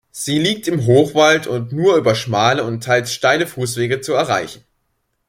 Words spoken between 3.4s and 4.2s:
Fußwege zu